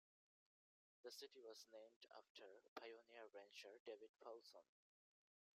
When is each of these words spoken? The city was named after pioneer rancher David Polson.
The 1.03 1.11
city 1.11 1.41
was 1.45 1.67
named 1.71 2.07
after 2.17 2.63
pioneer 2.73 3.29
rancher 3.35 3.77
David 3.85 4.09
Polson. 4.23 4.65